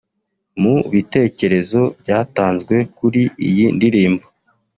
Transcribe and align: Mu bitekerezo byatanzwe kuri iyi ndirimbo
Mu 0.61 0.75
bitekerezo 0.91 1.81
byatanzwe 2.01 2.75
kuri 2.97 3.21
iyi 3.47 3.65
ndirimbo 3.75 4.25